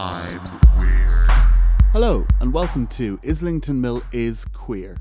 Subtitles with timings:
[0.00, 0.38] I'm
[0.76, 1.26] queer.
[1.90, 4.96] Hello, and welcome to Islington Mill is Queer.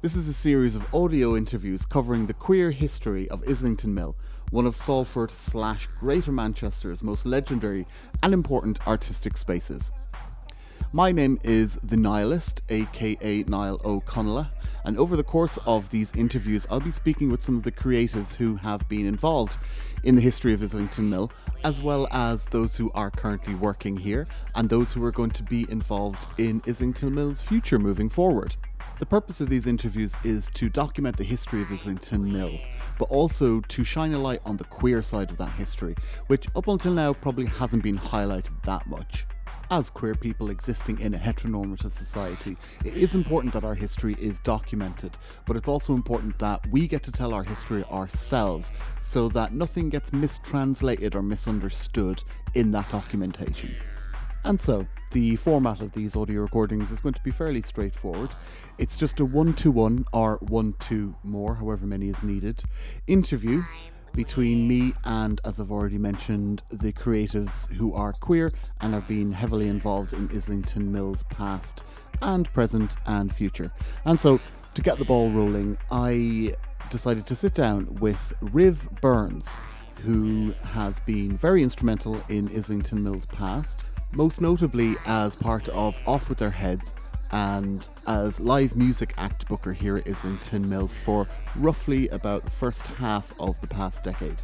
[0.00, 4.16] This is a series of audio interviews covering the queer history of Islington Mill,
[4.52, 7.86] one of Salford slash Greater Manchester's most legendary
[8.22, 9.90] and important artistic spaces.
[10.94, 14.46] My name is The Nihilist, aka Niall O'Connell,
[14.86, 18.36] and over the course of these interviews, I'll be speaking with some of the creatives
[18.36, 19.58] who have been involved
[20.04, 21.32] in the history of Islington Mill,
[21.64, 25.42] as well as those who are currently working here and those who are going to
[25.42, 28.54] be involved in Islington Mill's future moving forward.
[29.00, 32.52] The purpose of these interviews is to document the history of Islington Mill,
[32.96, 35.96] but also to shine a light on the queer side of that history,
[36.28, 39.26] which up until now probably hasn't been highlighted that much
[39.70, 44.40] as queer people existing in a heteronormative society, it is important that our history is
[44.40, 49.52] documented, but it's also important that we get to tell our history ourselves so that
[49.52, 52.22] nothing gets mistranslated or misunderstood
[52.54, 53.74] in that documentation.
[54.44, 58.30] And so, the format of these audio recordings is going to be fairly straightforward.
[58.78, 62.62] It's just a one to one or one to more, however many is needed,
[63.08, 63.62] interview
[64.16, 68.50] between me and, as I've already mentioned, the creatives who are queer
[68.80, 71.82] and have been heavily involved in Islington Mill's past
[72.22, 73.70] and present and future.
[74.06, 74.40] And so,
[74.74, 76.54] to get the ball rolling, I
[76.90, 79.56] decided to sit down with Riv Burns,
[80.02, 86.28] who has been very instrumental in Islington Mill's past, most notably as part of Off
[86.28, 86.94] With Their Heads
[87.32, 92.86] and as live music act booker here at Islington Mill for roughly about the first
[92.86, 94.36] half of the past decade.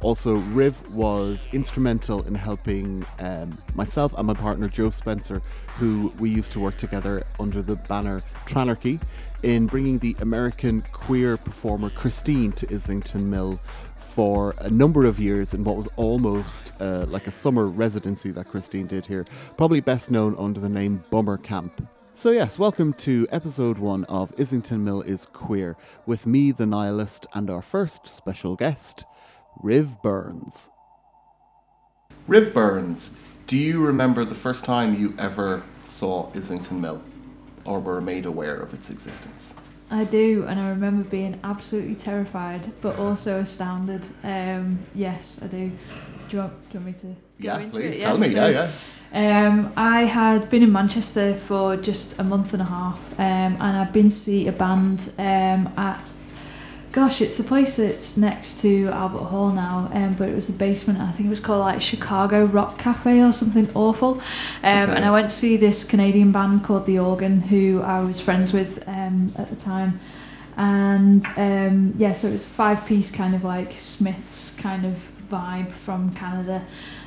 [0.00, 5.40] Also, Riv was instrumental in helping um, myself and my partner Joe Spencer,
[5.78, 9.00] who we used to work together under the banner Tranarchy,
[9.42, 13.58] in bringing the American queer performer Christeene to Islington Mill
[13.96, 18.46] for a number of years in what was almost uh, like a summer residency that
[18.46, 19.24] Christeene did here,
[19.56, 21.88] probably best known under the name Bummer Camp.
[22.16, 25.76] So, yes, welcome to episode one of Islington Mill is Queer
[26.06, 29.04] with me, the Nihilist, and our first special guest,
[29.62, 30.70] Riv Burns.
[32.28, 33.16] Riv Burns,
[33.46, 37.02] do you remember the first time you ever saw Islington Mill
[37.64, 39.54] or were made aware of its existence?
[39.90, 44.02] I do, and I remember being absolutely terrified, but also astounded.
[44.22, 45.70] Um, yes, I do.
[46.28, 48.00] Do you want, do you want me to go Yeah, into please it?
[48.02, 48.28] tell me.
[48.28, 48.70] so, yeah, yeah.
[49.14, 53.62] Um, I had been in Manchester for just a month and a half, um, and
[53.62, 56.10] I'd been to see a band um, at.
[56.90, 60.52] Gosh, it's the place that's next to Albert Hall now, um, but it was a
[60.52, 61.00] basement.
[61.00, 64.20] I think it was called like Chicago Rock Cafe or something awful.
[64.62, 64.96] Um, Okay.
[64.96, 68.52] And I went to see this Canadian band called The Organ, who I was friends
[68.52, 69.98] with um, at the time.
[70.56, 74.94] And um, yeah, so it was five piece kind of like Smiths kind of
[75.28, 76.64] vibe from Canada.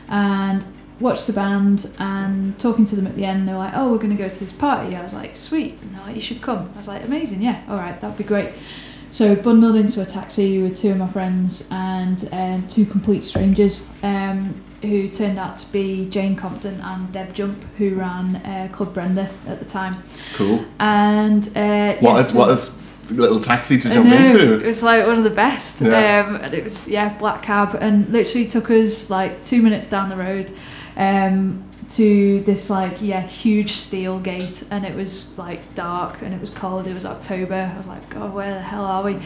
[0.09, 0.65] And
[0.99, 3.97] watched the band and talking to them at the end, they were like, "Oh, we're
[3.97, 6.41] going to go to this party." I was like, "Sweet!" And they're like, "You should
[6.41, 7.41] come." I was like, "Amazing!
[7.41, 8.49] Yeah, all right, that'd be great."
[9.09, 13.89] So bundled into a taxi with two of my friends and um, two complete strangers,
[14.03, 18.93] um, who turned out to be Jane Compton and Deb Jump, who ran uh, Club
[18.93, 19.95] Brenda at the time.
[20.35, 20.65] Cool.
[20.79, 24.59] And uh, What yeah, is so- what a little taxi to jump into?
[24.61, 25.81] It was like one of the best.
[25.81, 26.25] Yeah.
[26.27, 30.09] Um, and it was yeah, black cab, and literally took us like two minutes down
[30.09, 30.51] the road
[30.97, 36.41] um, to this like yeah huge steel gate, and it was like dark and it
[36.41, 36.87] was cold.
[36.87, 37.71] It was October.
[37.73, 39.17] I was like, God, where the hell are we?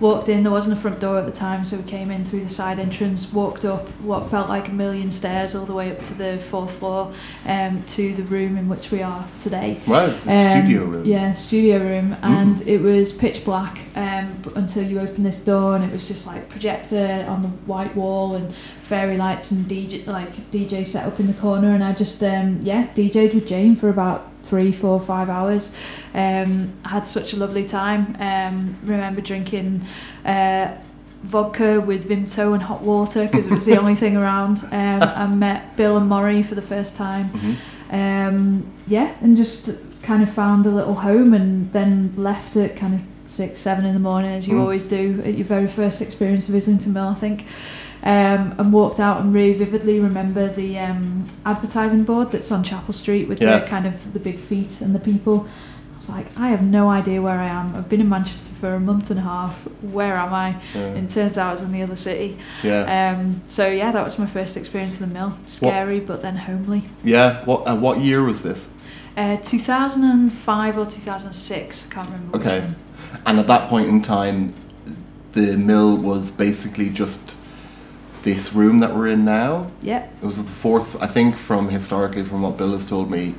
[0.00, 0.42] Walked in.
[0.44, 2.78] There wasn't a front door at the time, so we came in through the side
[2.78, 3.34] entrance.
[3.34, 6.72] Walked up what felt like a million stairs all the way up to the fourth
[6.78, 7.12] floor,
[7.46, 9.78] um, to the room in which we are today.
[10.24, 11.04] The Um, studio room.
[11.04, 15.84] Yeah, studio room, and it was pitch black um, until you open this door, and
[15.84, 18.54] it was just like projector on the white wall and
[18.90, 22.58] fairy lights and DJ like DJ set up in the corner, and I just um,
[22.62, 25.76] yeah DJ'd with Jane for about three, four, five hours.
[26.14, 28.02] Um, I had such a lovely time.
[28.30, 29.82] Um, remember drinking.
[30.24, 30.72] Uh,
[31.22, 34.56] Vodka with Vimto and hot water because it was the only thing around.
[34.72, 37.54] Um, I met Bill and Maury for the first time Mhm.
[37.92, 39.68] um, yeah, and just
[40.02, 43.92] kind of found a little home and then left at kind of six, seven in
[43.92, 44.60] the morning, as you Mm.
[44.62, 47.44] always do at your very first experience of Islington Mill, I think.
[48.02, 52.94] Um, and walked out and really vividly remember the um, advertising board that's on Chapel
[52.94, 53.58] Street with Yeah.
[53.58, 55.46] the kind of the big feet and the people.
[55.92, 57.76] I was like, I have no idea where I am.
[57.76, 59.54] I've been in Manchester for a month and a half.
[59.82, 60.56] Where am I?
[60.74, 60.80] Yeah.
[60.80, 62.38] And turns out I was in the other city.
[62.62, 63.12] yeah.
[63.18, 65.36] Um, so yeah, that was my first experience of the mill.
[65.46, 66.84] Scary, but then homely.
[67.04, 67.44] Yeah.
[67.44, 68.70] What uh, what year was this?
[69.18, 72.36] Uh, 2005 or 2006, I can't remember.
[72.38, 72.60] Okay.
[72.60, 72.76] one.
[73.26, 74.54] And at that point in time,
[75.32, 77.36] the mill was basically just
[78.22, 79.70] this room that we're in now.
[79.82, 80.08] Yeah.
[80.22, 83.34] It was the fourth, I think, from historically, from what Bill has told me,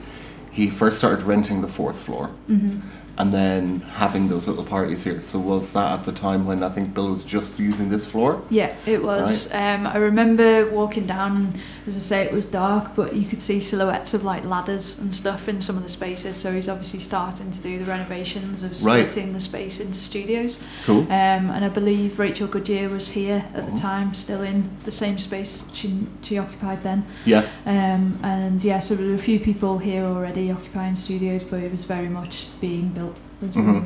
[0.51, 2.79] he first started renting the fourth floor hmm
[3.17, 5.21] and then having those little parties here.
[5.21, 8.41] So was that at the time when I think Bill was just using this floor?
[8.49, 9.53] Yeah, it was.
[9.53, 11.53] Um, I remember walking down, and
[11.87, 15.13] as I say, it was dark, but you could see silhouettes of like ladders and
[15.13, 16.35] stuff in some of the spaces.
[16.35, 19.11] So he's obviously starting to do the renovations of Right.
[19.11, 20.61] splitting the space into studios.
[20.85, 21.01] Cool.
[21.03, 23.71] Um, and I believe Rachel Goodyear was here at Oh.
[23.71, 27.03] the time, still in the same space she she occupied then.
[27.25, 27.43] Yeah.
[27.65, 31.71] Um, and yeah, so there were a few people here already occupying studios, but it
[31.71, 33.65] was very much being built as well.
[33.65, 33.83] Mhm.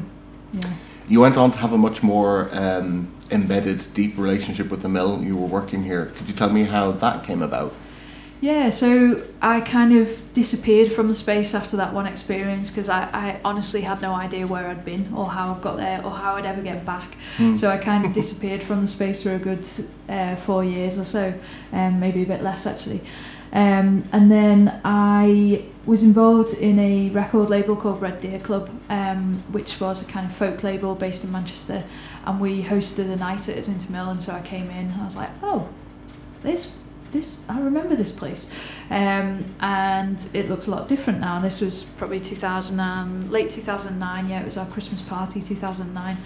[0.53, 0.62] Yeah.
[1.07, 5.21] You went on to have a much more um, embedded, deep relationship with the mill.
[5.24, 6.12] You were working here.
[6.18, 7.74] Could you tell me how that came about?
[8.42, 13.10] Yeah, so I kind of disappeared from the space after that one experience because I,
[13.14, 16.36] I honestly had no idea where I'd been or how I got there or how
[16.36, 17.16] I'd ever get back.
[17.38, 17.56] Hmm.
[17.56, 19.66] So I kind of disappeared from the space for a good
[20.10, 21.34] uh, four years or so,
[21.72, 23.02] um, maybe a bit less actually.
[23.54, 29.36] Um, and then I was involved in a record label called Red Deer Club, um,
[29.52, 31.84] which was a kind of folk label based in Manchester.
[32.26, 35.06] And we hosted a night at Islington Mill, and so I came in and I
[35.06, 35.70] was like, oh,
[36.42, 36.72] this,
[37.16, 38.54] this, I remember this place.
[38.90, 41.40] Um, and it looks a lot different now.
[41.40, 46.18] This was probably 2000 and, late 2009, yeah, it was our Christmas party, 2009.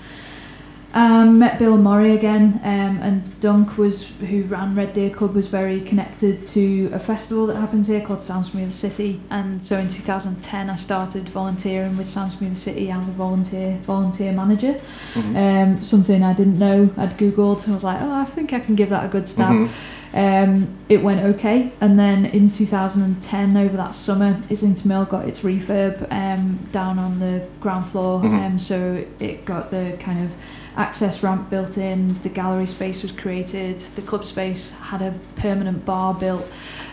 [0.92, 5.48] Um, met Bill Murray again, um, and Dunk was who ran Red Deer Club was
[5.48, 9.22] very connected to a festival that happens here called Sounds from the City.
[9.30, 13.78] And so in 2010, I started volunteering with Sounds from the City as a volunteer
[13.84, 14.80] volunteer manager.
[15.14, 15.36] Mhm.
[15.36, 16.90] Um, something I didn't know.
[16.98, 19.30] I'd googled and I was like, oh, I think I can give that a good
[19.30, 19.52] stab.
[19.52, 19.70] Mhm.
[20.14, 25.42] Um, it went okay, and then in 2010, over that summer, Islington Mill got its
[25.42, 28.46] refurb um, down on the ground floor, Mhm.
[28.46, 30.32] um, so it got the kind of
[30.76, 35.86] access ramp built in, the gallery space was created, the club space had a permanent
[35.86, 36.48] bar built,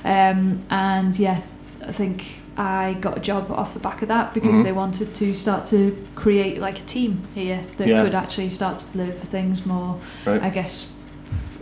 [0.05, 1.41] um, and yeah,
[1.87, 4.65] I think I got a job off the back of that because Mhm.
[4.65, 8.03] they wanted to start to create like a team here that Yeah.
[8.03, 9.97] could actually start to deliver things more
[10.27, 10.43] Right.
[10.43, 10.93] I guess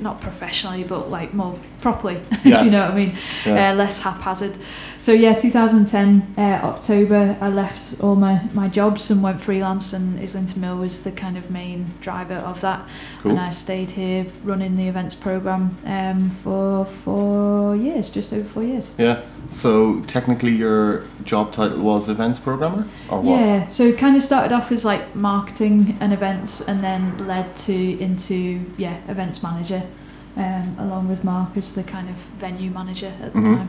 [0.05, 2.21] not professionally, but like more properly.
[2.45, 2.63] Yeah.
[2.63, 3.17] you know what I mean.
[3.47, 3.71] Yeah.
[3.71, 4.55] Uh, less haphazard.
[5.01, 10.21] So yeah, 2010 uh, October, I left all my, my jobs and went freelance, and
[10.21, 12.87] Islington Mill was the kind of main driver of that.
[13.23, 13.33] Cool.
[13.33, 18.63] And I stayed here running the events program um, for four years, just over four
[18.63, 18.95] years.
[18.99, 19.23] Yeah.
[19.51, 23.39] So technically, your job title was events programmer, or what?
[23.41, 27.57] Yeah, so it kind of started off as like marketing and events, and then led
[27.59, 29.83] to into yeah events manager,
[30.37, 33.57] um, along with Mark as the kind of venue manager at the Mhm.
[33.57, 33.69] time.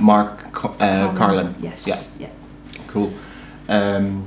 [0.00, 1.54] Mark Co- uh, Carlin.
[1.60, 1.86] Yes.
[1.86, 1.98] Yeah.
[2.18, 2.28] Yeah.
[2.88, 3.12] Cool.
[3.68, 4.24] Um,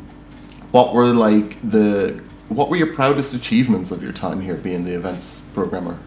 [0.72, 2.19] what were like the
[2.50, 5.98] what were your proudest achievements of your time here, being the events programmer?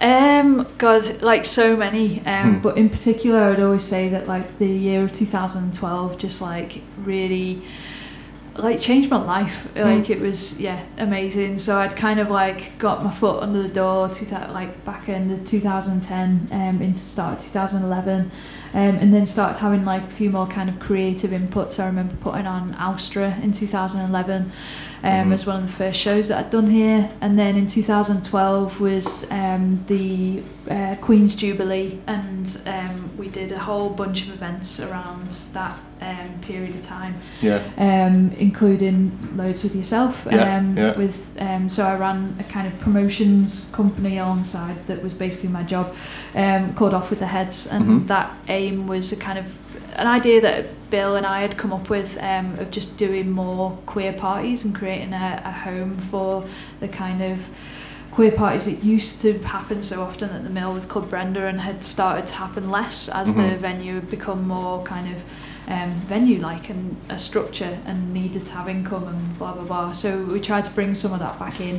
[0.00, 2.22] Um, God, like so many.
[2.26, 2.58] Um, Hmm.
[2.60, 6.80] but in particular, I would always say that like the year of 2012 just like
[7.04, 7.62] really
[8.56, 9.68] like changed my life.
[9.76, 11.58] Like it was yeah amazing.
[11.58, 15.08] So I'd kind of like got my foot under the door to that like back
[15.08, 18.30] in the 2010 um, into start of 2011.
[18.72, 21.80] Um, and then started having like a few more kind of creative inputs.
[21.80, 24.52] I remember putting on Austra in 2011
[25.02, 25.32] um, Mhm.
[25.32, 27.08] as one of the first shows that I'd done here.
[27.20, 33.58] And then in 2012 was um, the uh, Queen's Jubilee, and um, we did a
[33.58, 37.60] whole bunch of events around that um, period of time, Yeah.
[37.76, 40.26] um, including loads with yourself.
[40.30, 40.96] Yeah, um, yeah.
[40.96, 45.62] With um, so I ran a kind of promotions company alongside that was basically my
[45.62, 45.94] job,
[46.34, 48.06] um, called Off with the Heads, and Mhm.
[48.08, 48.30] that
[48.60, 49.46] aim was a kind of
[49.96, 53.76] an idea that Bill and I had come up with um, of just doing more
[53.86, 56.44] queer parties and creating a, a home for
[56.80, 57.38] the kind of
[58.10, 61.60] queer parties that used to happen so often at the mill with Club Brenda and
[61.60, 63.58] had started to happen less as the Mhm.
[63.58, 65.22] venue had become more kind of
[65.68, 69.92] um, venue-like and a structure and needed to have income and blah blah blah.
[69.92, 71.76] So we tried to bring some of that back in,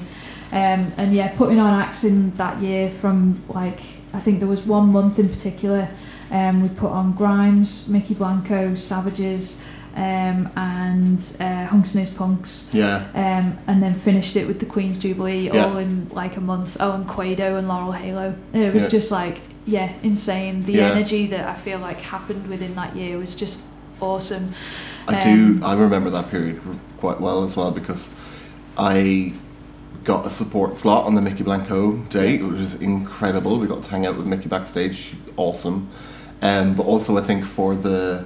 [0.61, 3.81] um, and yeah, putting on acts in that year from like
[4.13, 5.89] I think there was one month in particular.
[6.31, 9.61] Um, we put on Grimes, Mykki Blanco, Savages,
[9.95, 12.73] um, and uh, Hunx and His Punx.
[12.73, 13.05] Yeah.
[13.13, 15.65] Um, and then finished it with the Queen's Jubilee Yeah.
[15.65, 16.77] all in like a month.
[16.79, 18.33] Oh, and Quado and Laurel Halo.
[18.53, 18.89] It was Yeah.
[18.89, 20.63] just like, yeah, insane.
[20.63, 20.91] The Yeah.
[20.91, 23.63] energy that I feel like happened within that year was just
[23.99, 24.51] awesome.
[25.09, 25.65] I Um, do.
[25.65, 26.61] I remember that period
[26.97, 28.09] quite well as well because
[28.77, 29.33] I
[30.05, 33.59] got a support slot on the Mykki Blanco date, which was incredible.
[33.59, 35.89] We got to hang out with Mykki backstage, awesome.
[36.41, 38.25] Um, but also, I think for the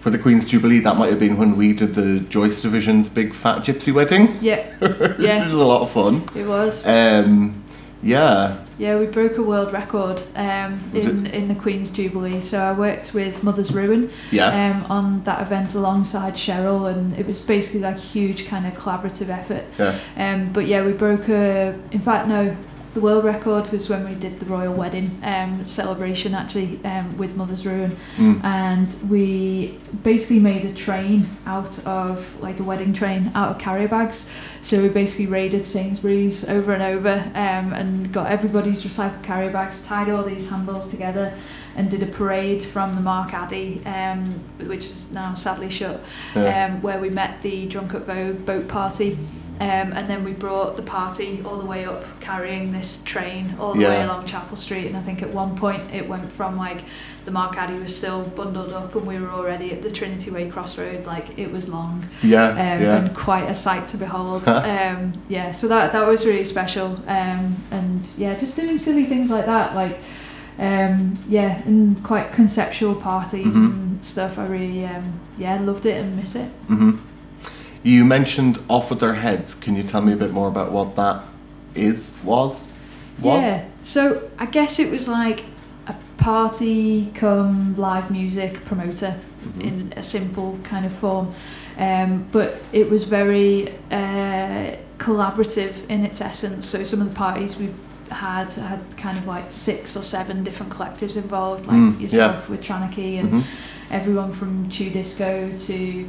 [0.00, 3.32] for the Queen's Jubilee, that might have been when we did the Joyce Division's big
[3.34, 5.46] fat gypsy wedding, Yeah, which Yeah.
[5.46, 6.24] was a lot of fun.
[6.34, 6.86] it was.
[6.86, 7.62] Um,
[8.02, 8.58] Yeah.
[8.76, 12.40] Yeah, we broke a world record um, in, in the Queen's Jubilee.
[12.42, 14.48] So I worked with Mother's Ruin Yeah.
[14.48, 18.74] um, on that event alongside Cheryl, and it was basically like a huge kind of
[18.74, 19.64] collaborative effort.
[19.78, 19.98] Yeah.
[20.18, 21.74] Um, but yeah, we broke a.
[21.92, 22.54] In fact, no,
[22.94, 27.36] the world record was when we did the royal wedding um, celebration actually um, with
[27.36, 28.42] Mother's Ruin, Mm.
[28.44, 33.88] and we basically made a train out of like a wedding train out of carrier
[33.88, 34.30] bags.
[34.62, 39.84] So we basically raided Sainsbury's over and over um, and got everybody's recycled carrier bags,
[39.86, 41.34] tied all these handballs together,
[41.76, 44.24] and did a parade from the Mark Addy, um,
[44.66, 46.00] which is now sadly shut,
[46.36, 46.66] Yeah.
[46.66, 49.18] um, where we met the Drunk at Vogue boat party.
[49.60, 53.72] Um, and then we brought the party all the way up, carrying this train all
[53.72, 54.86] the way along Chapel Street.
[54.88, 56.78] And I think at one point it went from like
[57.24, 60.50] the Mark Addy was still bundled up, and we were already at the Trinity Way
[60.50, 61.06] crossroad.
[61.06, 62.48] Like it was long Yeah.
[62.50, 62.96] um, yeah.
[63.04, 64.46] and quite a sight to behold.
[64.48, 66.88] um, yeah, so that that was really special.
[67.06, 69.98] Um, and yeah, just doing silly things like that, like
[70.58, 73.72] um, yeah, and quite conceptual parties Mhm.
[73.72, 74.36] and stuff.
[74.36, 76.48] I really um, yeah loved it and miss it.
[76.66, 76.96] hmm
[77.84, 79.54] You mentioned off with their heads.
[79.54, 81.22] Can you tell me a bit more about what that
[81.74, 82.18] is?
[82.24, 82.72] Was?
[83.20, 83.42] Was?
[83.42, 83.64] Yeah.
[83.82, 85.44] So I guess it was like
[85.86, 89.14] a party come live music promoter
[89.46, 89.60] Mhm.
[89.62, 91.28] in a simple kind of form.
[91.78, 96.64] Um, but it was very uh, collaborative in its essence.
[96.66, 97.68] So some of the parties we
[98.10, 102.62] had had kind of like six or seven different collectives involved, like Mm, yourself with
[102.62, 103.42] Tranarchy and Mhm.
[103.90, 106.06] everyone from Chew Disco to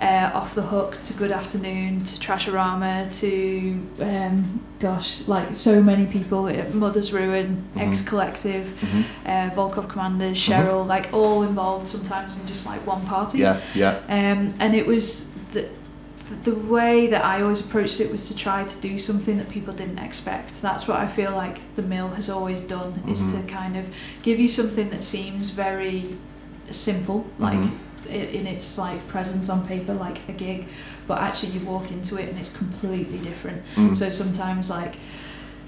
[0.00, 6.06] uh, Off the Hook to Good Afternoon to Trasharama to um, gosh, like so many
[6.06, 6.46] people.
[6.46, 7.90] uh, Mother's Ruin, Mhm.
[7.90, 9.04] X Collective, Mhm.
[9.26, 10.38] uh, Volkov Commanders.
[10.38, 13.38] Cheryl, like all involved sometimes in just like one party.
[13.38, 13.60] Yeah.
[13.74, 13.96] Yeah.
[14.08, 15.66] Um, and it was the
[16.44, 19.74] the way that I always approached it was to try to do something that people
[19.74, 20.62] didn't expect.
[20.62, 23.84] That's what I feel like the mill has always done is to kind of
[24.22, 26.16] give you something that seems very
[26.70, 27.66] simple, like Mhm.
[27.66, 27.70] i-
[28.10, 30.68] in its like presence on paper, like a gig,
[31.06, 33.62] but actually you walk into it and it's completely different.
[33.76, 33.96] Mm.
[33.96, 34.96] So sometimes like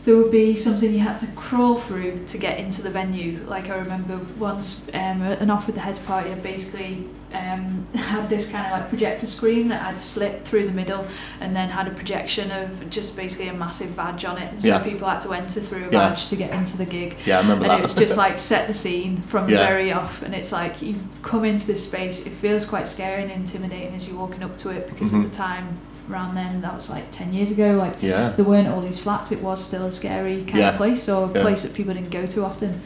[0.05, 3.39] there would be something you had to crawl through to get into the venue.
[3.47, 8.29] Like I remember once um, an off with the heads party I basically um, had
[8.29, 11.07] this kind of like projector screen that I'd slit through the middle
[11.41, 14.69] and then had a projection of just basically a massive badge on it and so
[14.69, 14.83] Yeah.
[14.83, 16.11] people had to enter through a Yeah.
[16.11, 17.39] badge to get into the gig yeah.
[17.39, 17.79] I remember and that.
[17.79, 20.97] it was just like set the scene from the very off and it's like you
[21.23, 24.71] come into this space it feels quite scary and intimidating as you're walking up to
[24.71, 25.25] it because Mhm.
[25.25, 25.79] at the time
[26.11, 28.31] around then that was like 10 years ago like yeah.
[28.31, 30.71] there weren't all these flats it was still a scary kind Yeah.
[30.71, 31.43] of place or a Yeah.
[31.43, 32.81] place that people didn't go to often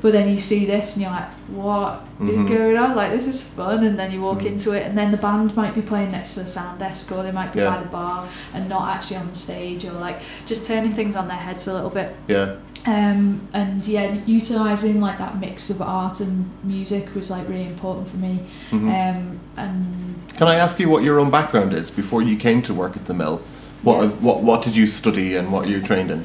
[0.00, 2.48] but then you see this and you're like what is Mhm.
[2.48, 4.46] going on like this is fun and then you walk Mhm.
[4.52, 7.22] into it and then the band might be playing next to the sound desk or
[7.22, 8.24] they might be by the bar
[8.54, 11.74] and not actually on the stage or like just turning things on their heads a
[11.74, 12.54] little bit Yeah.
[12.86, 18.08] um, and yeah, utilising like that mix of art and music was like really important
[18.08, 18.40] for me.
[18.70, 18.88] Mhm.
[18.88, 22.74] Um, and Can I ask you what your own background is before you came to
[22.74, 23.40] work at the mill?
[23.82, 24.08] What Yeah.
[24.20, 26.24] what what did you study and what you trained in?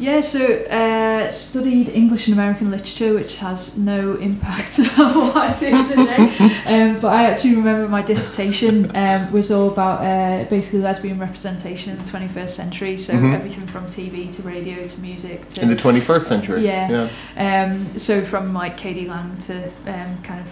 [0.00, 0.38] yeah, so
[0.70, 6.22] uh, studied English and American literature, which has no impact on what I do today.
[6.72, 11.92] um, but I actually remember my dissertation um, was all about uh, basically lesbian representation
[11.92, 12.96] in the 21st century.
[12.96, 13.34] So Mhm.
[13.34, 16.64] everything from TV to radio to music to In the 21st century.
[16.64, 17.08] Yeah.
[17.36, 17.64] Yeah.
[17.64, 19.08] um, so from like k.d.
[19.08, 19.54] lang to
[19.94, 20.46] um, kind of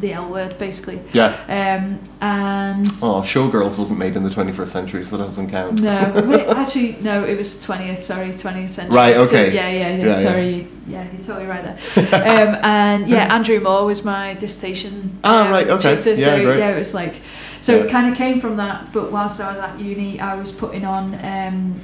[0.00, 1.00] the L word basically.
[1.12, 1.34] Yeah.
[1.48, 5.80] Um, and Oh, Showgirls wasn't made in the 21st century, so that doesn't count.
[5.80, 8.94] no, wait, actually, no, it was 20th, sorry, 20th century.
[8.96, 9.54] Right, So, okay.
[9.54, 10.68] yeah, yeah, yeah, Yeah, sorry.
[10.86, 11.06] Yeah.
[11.12, 12.48] you're totally right there.
[12.48, 15.18] um, and yeah, Andrew Moore was my dissertation.
[15.22, 15.96] Ah, um, right, okay.
[15.96, 16.58] Tutor, Yeah, so great.
[16.58, 17.14] yeah, it was like,
[17.62, 20.50] so it kind of came from that, but whilst I was at uni, I was
[20.50, 21.74] putting on um,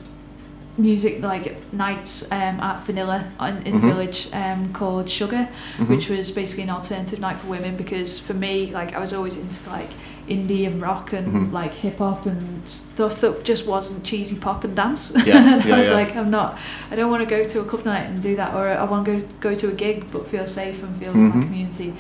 [0.78, 3.80] music like nights um, at Vanilla in, in Mhm.
[3.80, 5.88] the village um, called Sugar, Mhm.
[5.88, 9.36] which was basically an alternative night for women because for me, like I was always
[9.38, 9.88] into like
[10.28, 11.52] indie and rock and Mhm.
[11.52, 15.14] like hip hop and stuff that just wasn't cheesy pop and dance.
[15.24, 15.94] Yeah, and yeah, I was yeah.
[15.94, 16.58] like, I'm not.
[16.90, 19.06] I don't want to go to a club night and do that, or I want
[19.06, 21.42] to go go to a gig but feel safe and feel in my Mhm.
[21.46, 21.94] community.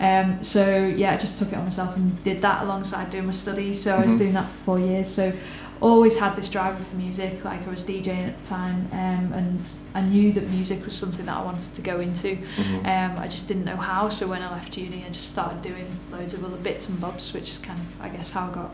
[0.00, 0.62] Um, so
[0.94, 3.80] yeah, I just took it on myself and did that alongside doing my studies.
[3.82, 4.18] So I was Mhm.
[4.18, 5.08] doing that for four years.
[5.08, 5.32] So
[5.80, 7.44] always had this drive for music.
[7.44, 11.26] Like I was DJing at the time, um, and I knew that music was something
[11.26, 12.36] that I wanted to go into.
[12.56, 12.78] Mhm.
[12.80, 14.08] Um, I just didn't know how.
[14.08, 17.32] So when I left uni, I just started doing loads of other bits and bobs,
[17.34, 18.70] which is kind of, I guess, how I got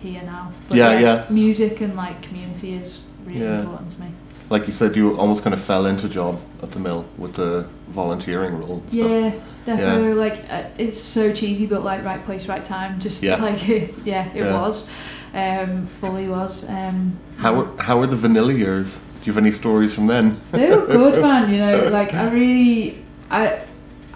[0.00, 0.50] here now.
[0.70, 1.24] Yeah, yeah.
[1.30, 3.60] Music and like community is really Yeah.
[3.60, 4.08] important to me.
[4.48, 7.66] Like you said, you almost kind of fell into job at the mill with the
[7.88, 9.10] volunteering role and stuff.
[9.10, 9.32] Yeah,
[9.64, 10.14] definitely.
[10.14, 13.00] Like uh, it's so cheesy, but like right place, right time.
[13.00, 13.42] Just Yeah.
[13.48, 14.60] like yeah, it Yeah.
[14.60, 14.88] was.
[15.34, 16.68] Um, fully was.
[16.68, 18.98] Um, How were, how were the vanilla years?
[18.98, 20.40] Do you have any stories from then?
[20.52, 21.50] They were good, man.
[21.50, 23.60] You know, like I really, I,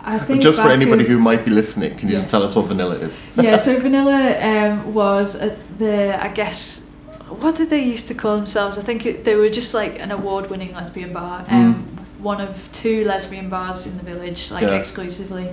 [0.02, 2.54] I think Just for anybody in- who might be listening, can you just tell us
[2.54, 3.20] what vanilla is?
[3.36, 6.88] yeah, so Vanilla um, was at the, I guess,
[7.28, 8.78] what did they used to call themselves?
[8.78, 11.44] I think it, they were just like an award-winning lesbian bar.
[11.48, 11.86] Um,
[12.22, 14.76] One of two lesbian bars in the village, like Yeah.
[14.78, 15.48] exclusively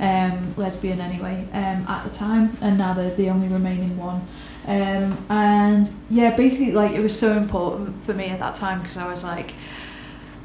[0.00, 4.20] um, lesbian anyway, um, at the time, and now they're the only remaining one.
[4.66, 8.96] Um, and yeah, basically, like it was so important for me at that time because
[8.96, 9.54] I was like,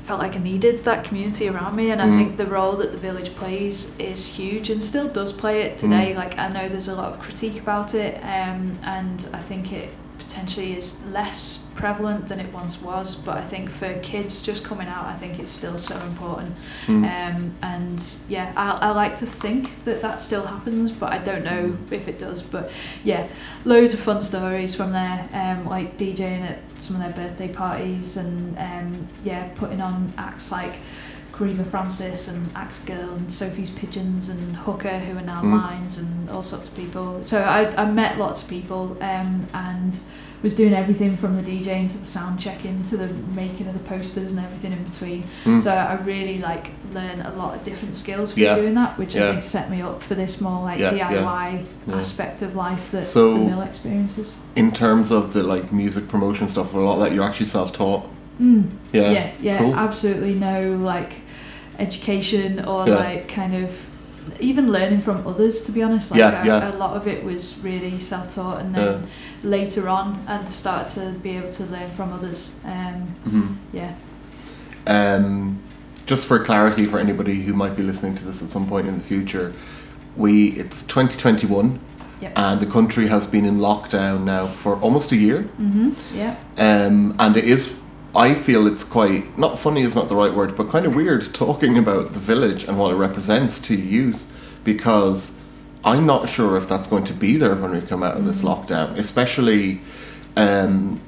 [0.03, 2.17] felt like I needed that community around me, and I Mm.
[2.17, 6.15] think the role that the village plays is huge and still does play it today.
[6.15, 9.89] Like I know there's a lot of critique about it, um, and I think it
[10.37, 13.15] potentially is less prevalent than it once was.
[13.15, 16.55] But I think for kids just coming out, I think it's still so important.
[16.85, 17.03] Mm.
[17.05, 21.43] Um, and yeah, I, I like to think that that still happens, but I don't
[21.43, 22.43] know if it does.
[22.43, 22.71] But
[23.03, 23.27] yeah,
[23.65, 28.17] loads of fun stories from there, um, like DJing at some of their birthday parties
[28.17, 30.75] and um, yeah, putting on acts like
[31.31, 35.61] Karima Francis and Axe Girl and Sophie's Pigeons and Hooker, who are now Mm.
[35.61, 37.23] Lines and all sorts of people.
[37.23, 39.99] So I, I met lots of people um, and
[40.43, 43.79] was doing everything from the DJing to the sound checking to the making of the
[43.89, 45.23] posters and everything in between.
[45.45, 45.59] Mm.
[45.61, 48.55] So I really like learn a lot of different skills from Yeah.
[48.55, 49.29] doing that, which Yeah.
[49.29, 53.05] I think set me up for this more like Yeah, DIY aspect of life that
[53.05, 54.37] So- the mill experiences.
[54.55, 58.05] In terms of the like music promotion stuff, a lot of that you're actually self-taught.
[58.39, 58.65] Mm.
[58.93, 59.11] Yeah.
[59.11, 59.75] yeah, yeah, Cool.
[59.75, 61.13] absolutely no like
[61.79, 63.71] education or like kind of
[64.39, 65.61] even learning from others.
[65.63, 66.75] To be honest, like Yeah, I, yeah.
[66.75, 69.07] a lot of it was really self-taught, and then
[69.43, 72.59] later on, I started to be able to learn from others.
[72.65, 73.55] Um, Mhm.
[73.73, 73.91] yeah,
[74.85, 75.59] Um,
[76.05, 78.95] just for clarity for anybody who might be listening to this at some point in
[78.97, 79.53] the future,
[80.15, 81.79] we it's 2021
[82.21, 82.31] Yep.
[82.35, 85.41] and the country has been in lockdown now for almost a year.
[85.57, 87.77] hmm yeah, Um, and it is,
[88.17, 91.31] I feel it's quite, not funny is not the right word, but kind of weird
[91.35, 94.25] talking about the village and what it represents to youth
[94.63, 95.33] because
[95.85, 98.41] I'm not sure if that's going to be there when we come out of this
[98.41, 99.81] lockdown, especially.
[100.35, 100.99] Um,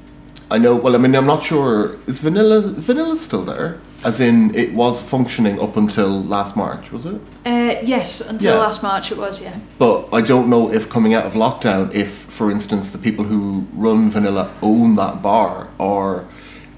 [0.51, 0.75] I know.
[0.75, 1.97] Well, I mean, I'm not sure.
[2.07, 3.79] Is vanilla vanilla still there?
[4.03, 7.19] As in, it was functioning up until last March, was it?
[7.45, 8.21] uh, yes.
[8.29, 8.59] Until Yeah.
[8.59, 9.57] last March, it was yeah.
[9.79, 13.65] But I don't know if coming out of lockdown, if, for instance, the people who
[13.73, 16.25] run Vanilla own that bar, or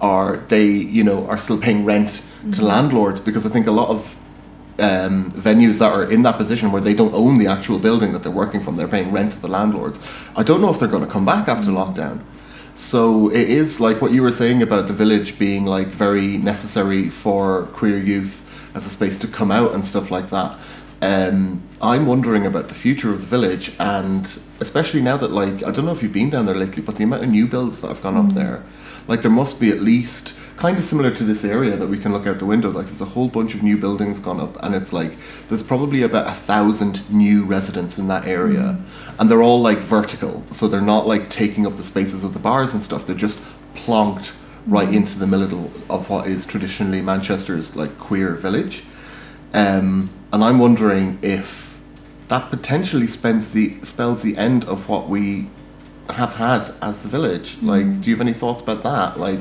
[0.01, 3.19] are they, you know, are still paying rent to landlords?
[3.19, 4.15] Because I think a lot of
[4.79, 8.23] um, venues that are in that position where they don't own the actual building that
[8.23, 9.99] they're working from, they're paying rent to the landlords.
[10.35, 12.21] I don't know if they're going to come back after lockdown.
[12.73, 17.09] So it is like what you were saying about the village being like very necessary
[17.09, 20.57] for queer youth as a space to come out and stuff like that.
[21.01, 24.25] Um, I'm wondering about the future of the village, and
[24.59, 27.03] especially now that like I don't know if you've been down there lately, but the
[27.03, 28.63] amount of new builds that have gone up there,
[29.11, 32.13] like there must be at least kind of similar to this area that we can
[32.13, 32.69] look out the window.
[32.69, 35.17] Like there's a whole bunch of new buildings gone up, and it's like
[35.49, 38.79] there's probably about a thousand new residents in that area,
[39.19, 42.39] and they're all like vertical, so they're not like taking up the spaces of the
[42.39, 43.05] bars and stuff.
[43.05, 43.41] They're just
[43.75, 44.33] plonked
[44.65, 48.85] right into the middle of what is traditionally Manchester's like queer village.
[49.53, 51.77] Um, and I'm wondering if
[52.29, 55.49] that potentially spends the spells the end of what we
[56.13, 57.57] have had as the village.
[57.61, 59.19] Like, do you have any thoughts about that?
[59.19, 59.39] Like,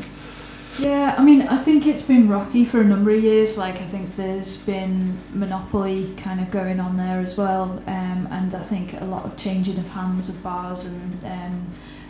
[0.78, 3.58] Yeah, I mean, I think it's been rocky for a number of years.
[3.58, 8.54] Like, I think there's been monopoly kind of going on there as well, um, and
[8.54, 11.66] I think a lot of changing of hands of bars and um,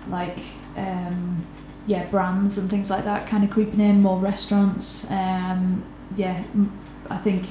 [0.09, 0.38] like
[0.77, 1.44] um,
[1.87, 4.03] yeah, brands and things like that kind of creeping in.
[4.03, 5.11] More restaurants.
[5.11, 5.83] Um,
[6.16, 6.42] yeah,
[7.09, 7.46] I think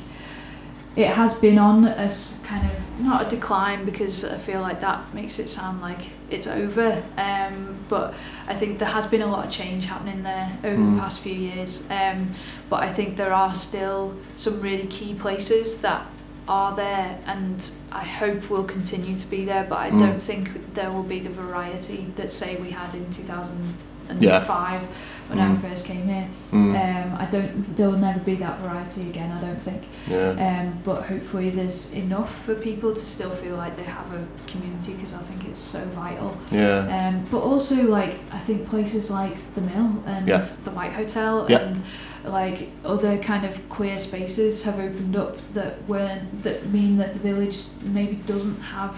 [0.95, 4.81] it has been on a s- kind of not a decline because I feel like
[4.81, 7.01] that makes it sound like it's over.
[7.17, 8.13] Um, but
[8.47, 10.95] I think there has been a lot of change happening there over Mm.
[10.95, 11.87] the past few years.
[11.89, 12.27] Um,
[12.69, 16.01] but I think there are still some really key places that
[16.47, 19.65] are there and I hope will continue to be there.
[19.69, 19.99] But I Mm.
[19.99, 24.87] don't think there will be the variety that say we had in 2005 Yeah.
[25.29, 25.51] When Mm.
[25.51, 26.27] I first came here.
[26.51, 27.75] mm, Um, I don't.
[27.75, 29.31] There will never be that variety again.
[29.31, 29.83] I don't think.
[30.09, 34.21] yeah, Um, but hopefully there's enough for people to still feel like they have a
[34.51, 36.35] community because I think it's so vital.
[36.51, 40.45] yeah, Um, but also like I think places like the Mill and Yeah.
[40.65, 41.59] the White Hotel Yeah.
[41.59, 41.81] and
[42.25, 47.19] like other kind of queer spaces have opened up that weren't that mean that the
[47.19, 48.93] village maybe doesn't have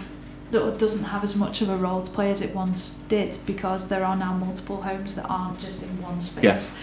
[0.52, 3.88] that doesn't have as much of a role to play as it once did because
[3.88, 6.44] there are now multiple homes that aren't just in one space.
[6.44, 6.78] Yes.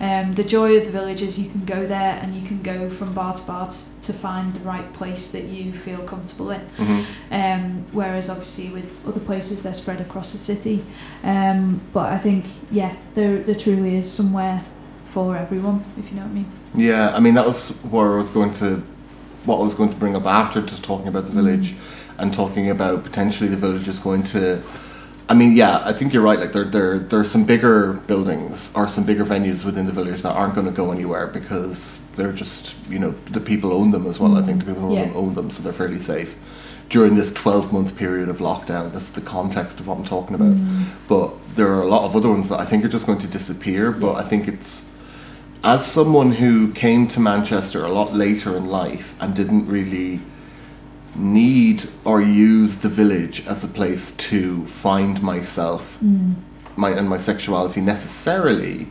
[0.00, 2.90] Um, the joy of the village is you can go there and you can go
[2.90, 6.60] from bar to bar t- to find the right place that you feel comfortable in.
[6.76, 7.32] Mm-hmm.
[7.32, 10.84] Um, whereas obviously with other places they're spread across the city.
[11.22, 14.64] Um, but I think yeah, there there truly is somewhere
[15.06, 16.46] for everyone, if you know what I mean.
[16.74, 18.82] Yeah, I mean that was where I was going to,
[19.44, 21.76] what I was going to bring up after just talking about the village,
[22.18, 24.62] and talking about potentially the village is going to.
[25.26, 26.38] I mean, yeah, I think you're right.
[26.38, 30.20] Like there, there, there are some bigger buildings or some bigger venues within the village
[30.20, 34.06] that aren't going to go anywhere because they're just, you know, the people own them
[34.06, 34.36] as well.
[34.36, 35.04] I think the people who own Yeah.
[35.06, 36.36] them own them, so they're fairly safe
[36.90, 38.92] during this 12 month period of lockdown.
[38.92, 40.52] That's the context of what I'm talking about.
[40.52, 40.84] Mm.
[41.08, 43.26] But there are a lot of other ones that I think are just going to
[43.26, 43.92] disappear.
[43.92, 44.90] But I think it's
[45.64, 50.20] as someone who came to Manchester a lot later in life and didn't really
[51.16, 55.98] need or use the village as a place to find myself
[56.76, 58.86] my and my sexuality necessarily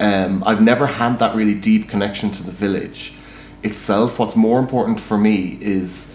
[0.00, 3.14] um, I've never had that really deep connection to the village
[3.62, 6.14] itself what's more important for me is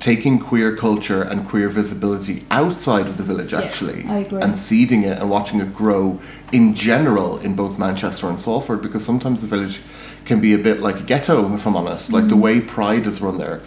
[0.00, 4.42] taking queer culture and queer visibility outside of the village Yeah, actually I agree.
[4.42, 6.20] and seeding it and watching it grow
[6.52, 9.80] in general in both Manchester and Salford because sometimes the village
[10.26, 12.28] can be a bit like a ghetto if I'm honest like Mm.
[12.28, 13.62] the way pride is run there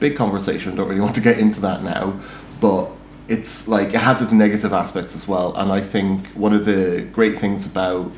[0.00, 2.18] big conversation don't really want to get into that now
[2.60, 2.90] but
[3.28, 7.08] it's like it has its negative aspects as well and I think one of the
[7.12, 8.12] great things about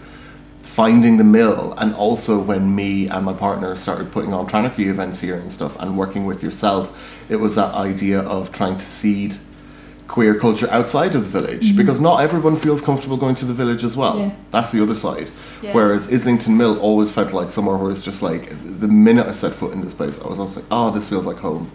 [0.61, 5.21] finding the mill and also when me and my partner started putting on Tranarchy events
[5.21, 9.37] here and stuff and working with yourself it was that idea of trying to seed
[10.09, 13.83] queer culture outside of the village because not everyone feels comfortable going to the village
[13.85, 14.31] as well Yeah.
[14.51, 15.31] that's the other side
[15.63, 15.73] Yeah.
[15.73, 19.55] whereas Islington Mill always felt like somewhere where it's just like the minute I set
[19.55, 21.71] foot in this place I was also like oh this feels like home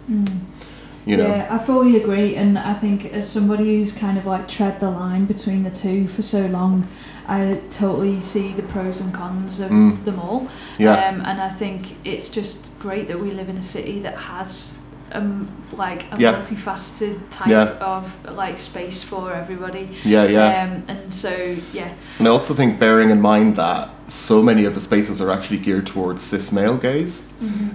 [1.06, 4.46] you know Yeah, I fully agree, and I think as somebody who's kind of like
[4.46, 6.86] tread the line between the two for so long,
[7.26, 10.04] I totally see the pros and cons of Mm.
[10.04, 10.48] them all.
[10.78, 14.16] yeah Um, and I think it's just great that we live in a city that
[14.32, 14.80] has
[15.12, 16.34] um like a Yeah.
[16.34, 17.68] multifaceted type Yeah.
[17.80, 18.04] of
[18.36, 19.88] like space for everybody.
[20.04, 21.30] yeah yeah Um, and so
[21.72, 25.30] yeah, And I also think, bearing in mind that so many of the spaces are
[25.30, 27.22] actually geared towards cis male gays,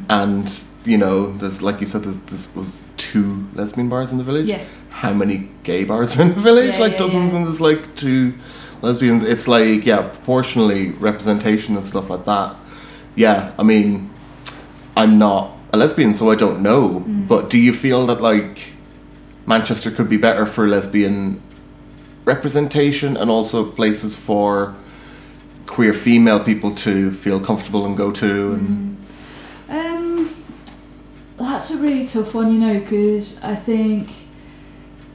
[0.10, 0.52] and
[0.86, 4.48] you know, there's like you said, there's, there's was two lesbian bars in the village.
[4.48, 4.60] Yeah.
[4.90, 6.74] How many gay bars are in the village?
[6.76, 8.34] Yeah, like dozens, and there's like two
[8.82, 9.24] lesbians.
[9.24, 12.56] It's like yeah, proportionally representation and stuff like that.
[13.16, 14.10] Yeah, I mean,
[14.98, 17.00] I'm not a lesbian, so I don't know.
[17.00, 17.28] Mm.
[17.28, 18.68] But do you feel that like
[19.46, 21.42] Manchester could be better for lesbian
[22.26, 24.76] representation and also places for
[25.66, 28.98] queer female people to feel comfortable and go to and
[29.68, 30.34] Um,
[31.36, 34.10] that's a really tough one, you know, because I think,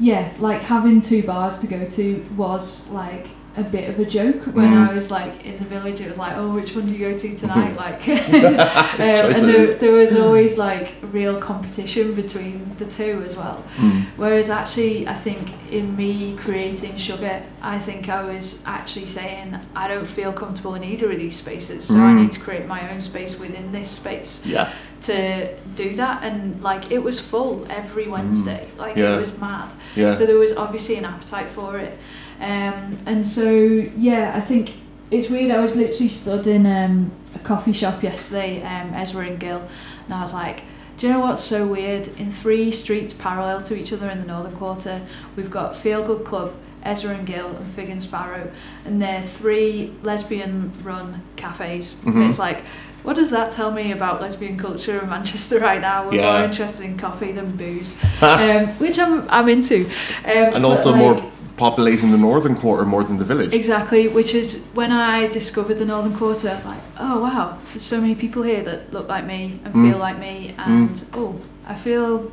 [0.01, 4.41] yeah, like having two bars to go to was like a bit of a joke
[4.59, 4.89] when Mm.
[4.89, 6.01] I was like in the village.
[6.01, 7.75] It was like, oh, which one do you go to tonight?
[7.85, 13.65] Like, um, and there, there was always like real competition between the two as well.
[13.77, 14.05] Mm.
[14.17, 19.89] Whereas actually, I think in me creating Sugar, I think I was actually saying I
[19.89, 22.21] don't feel comfortable in either of these spaces, so I Mm.
[22.23, 24.69] need to create my own space within this space yeah
[25.03, 26.25] to do that.
[26.25, 29.03] And like it was full every Wednesday, like Mm.
[29.03, 29.17] Yeah.
[29.17, 29.69] it was mad.
[29.95, 31.95] yeah So there was obviously an appetite for it.
[32.41, 34.75] Um, and so, yeah, I think
[35.11, 35.51] it's weird.
[35.51, 39.63] I was literally stood in um, a coffee shop yesterday, um, Ezra and Gil,
[40.05, 40.63] and I was like,
[40.99, 42.09] do you know what's so weird?
[42.19, 45.01] In three streets parallel to each other in the Northern Quarter,
[45.37, 48.51] we've got Feel Good Club, Ezra and Gil, and Fig and Sparrow,
[48.85, 52.03] and they're three lesbian run cafes.
[52.05, 52.29] And Mhm.
[52.29, 52.63] it's like,
[53.05, 56.07] what does that tell me about lesbian culture in Manchester right now?
[56.09, 56.39] We're Yeah.
[56.39, 59.87] more interested in coffee than booze, um, which I'm, I'm into.
[60.25, 64.33] Um, and also like, more populating the northern quarter more than the village Exactly, which
[64.35, 68.15] is when I discovered the Northern Quarter, I was like, oh wow, there's so many
[68.15, 69.91] people here that look like me and Mm.
[69.91, 71.35] feel like me, and oh,
[71.67, 72.31] I feel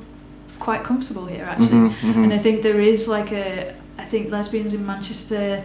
[0.60, 1.90] quite comfortable here actually.
[1.90, 2.24] Mhm, mhm.
[2.24, 5.64] And I think there is like a, I think lesbians in Manchester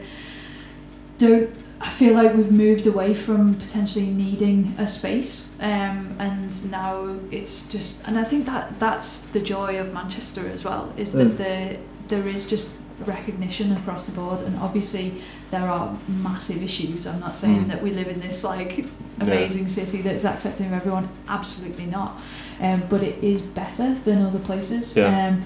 [1.18, 1.50] don't.
[1.82, 7.68] I feel like we've moved away from potentially needing a space, um, and now it's
[7.74, 11.38] just, and I think that that's the joy of Manchester as well, is that Mm.
[11.38, 11.76] the
[12.10, 12.68] there is just
[13.06, 17.06] recognition across the board, and obviously there are massive issues.
[17.06, 17.68] I'm not saying Mm.
[17.68, 18.84] that we live in this like
[19.20, 21.08] amazing city that's accepting of everyone.
[21.28, 22.20] Absolutely not.
[22.60, 24.96] Um, but it is better than other places.
[24.96, 25.28] Yeah.
[25.28, 25.44] Um,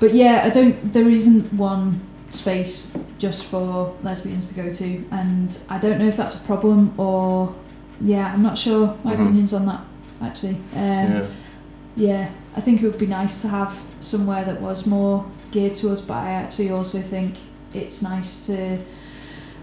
[0.00, 0.92] but yeah, I don't.
[0.92, 2.00] There isn't one
[2.30, 6.92] space just for lesbians to go to, and I don't know if that's a problem
[6.98, 7.54] or
[8.00, 9.20] yeah, I'm not sure my Mhm.
[9.22, 9.80] opinions on that
[10.20, 10.56] actually.
[10.74, 11.26] Um, yeah
[11.94, 15.90] yeah, I think it would be nice to have somewhere that was more geared to
[15.92, 17.34] us, but I actually also think
[17.74, 18.78] it's nice to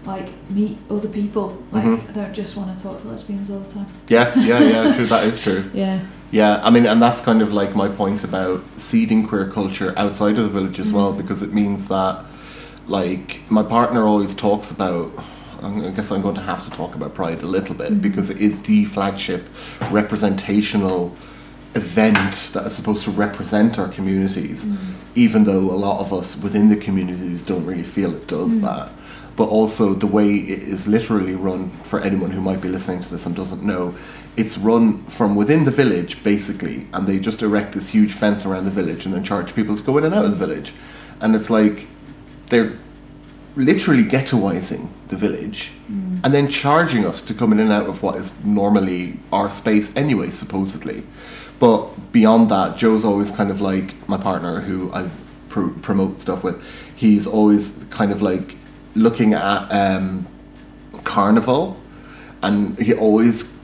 [0.06, 1.58] like meet other people.
[1.72, 2.08] Like Mhm.
[2.08, 3.86] I don't just want to talk to lesbians all the time.
[4.08, 5.98] yeah yeah yeah true that is true Yeah.
[6.32, 10.38] Yeah, I mean, and that's kind of like my point about seeding queer culture outside
[10.38, 11.16] of the village as well, Mm.
[11.16, 12.24] because it means that,
[12.86, 15.10] like, my partner always talks about,
[15.60, 18.38] I guess I'm going to have to talk about Pride a little bit because it
[18.40, 19.42] is the flagship
[19.90, 21.12] representational
[21.74, 24.76] event that is supposed to represent our communities, mm.
[25.14, 28.62] even though a lot of us within the communities don't really feel it does mm.
[28.62, 28.90] that.
[29.36, 33.10] But also the way it is literally run for anyone who might be listening to
[33.10, 33.94] this and doesn't know,
[34.36, 38.64] it's run from within the village basically, and they just erect this huge fence around
[38.64, 40.72] the village and then charge people to go in and out of the village,
[41.20, 41.86] and it's like
[42.48, 42.72] they're
[43.56, 46.20] literally ghettoizing the village mm.
[46.24, 49.94] and then charging us to come in and out of what is normally our space
[49.96, 51.02] anyway, supposedly.
[51.60, 55.08] But beyond that, Joe's always kind of like my partner who I
[55.50, 56.60] pr- promote stuff with.
[56.96, 58.56] He's always kind of like
[58.96, 60.26] looking at um,
[61.04, 61.78] carnival
[62.42, 63.56] and he always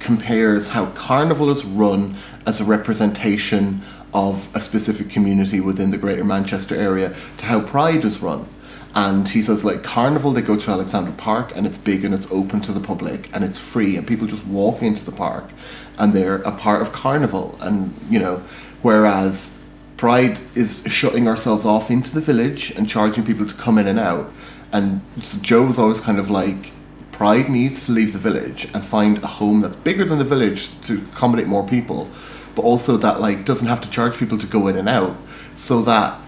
[0.00, 3.80] compares how carnival is run as a representation
[4.12, 8.48] of a specific community within the greater Manchester area to how Pride is run.
[8.96, 12.30] And he says, like, carnival, they go to Alexandra Park and it's big and it's
[12.30, 15.50] open to the public and it's free and people just walk into the park
[15.98, 17.58] and they're a part of carnival.
[17.60, 18.42] And, you know,
[18.82, 19.60] whereas
[19.96, 23.98] Pride is shutting ourselves off into the village and charging people to come in and
[23.98, 24.30] out.
[24.72, 25.00] And
[25.40, 26.72] Joe's always kind of like,
[27.10, 30.78] Pride needs to leave the village and find a home that's bigger than the village
[30.82, 32.08] to accommodate more people,
[32.56, 35.16] but also that like doesn't have to charge people to go in and out,
[35.54, 36.18] so that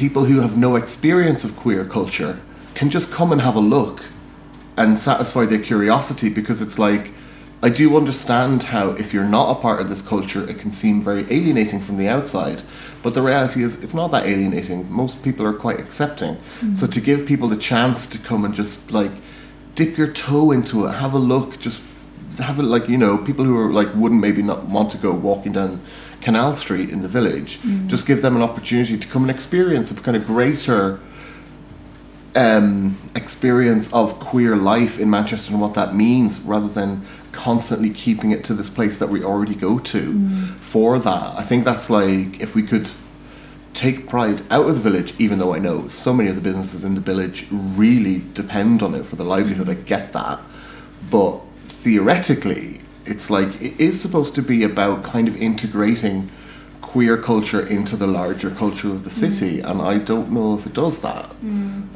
[0.00, 2.40] people who have no experience of queer culture
[2.74, 4.02] can just come and have a look
[4.78, 7.12] and satisfy their curiosity because it's like
[7.62, 11.02] I do understand how if you're not a part of this culture it can seem
[11.02, 12.62] very alienating from the outside.
[13.02, 14.90] But the reality is it's not that alienating.
[14.90, 16.38] Most people are quite accepting.
[16.60, 16.74] Mm.
[16.74, 19.12] So to give people the chance to come and just like
[19.74, 21.82] dip your toe into it have a look just
[22.38, 25.12] have it like you know people who are like wouldn't maybe not want to go
[25.12, 25.78] walking down
[26.20, 29.94] canal street in the village just give them an opportunity to come and experience a
[29.94, 31.00] kind of greater
[32.36, 38.30] um, experience of queer life in Manchester and what that means, rather than constantly keeping
[38.30, 41.38] it to this place that we already go to for that.
[41.38, 42.90] I think that's like if we could
[43.72, 46.84] take pride out of the village, even though I know so many of the businesses
[46.84, 49.68] in the village really depend on it for the livelihood.
[49.68, 50.40] I get that,
[51.10, 52.79] but theoretically,
[53.10, 56.30] it's like it is supposed to be about kind of integrating
[56.80, 60.72] queer culture into the larger culture of the city, and I don't know if it
[60.72, 61.26] does that.